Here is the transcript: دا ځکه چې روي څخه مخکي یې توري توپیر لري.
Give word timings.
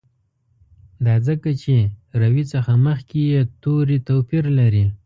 دا 1.05 1.15
ځکه 1.27 1.49
چې 1.61 1.75
روي 2.21 2.43
څخه 2.53 2.71
مخکي 2.87 3.21
یې 3.31 3.41
توري 3.61 3.97
توپیر 4.07 4.45
لري. 4.59 4.85